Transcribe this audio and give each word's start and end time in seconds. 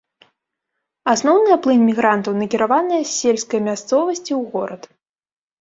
Асноўная 1.13 1.57
плынь 1.67 1.83
мігрантаў 1.89 2.33
накіраваная 2.41 3.03
з 3.03 3.11
сельскай 3.21 3.59
мясцовасці 3.69 4.31
ў 4.39 4.41
горад. 4.57 4.81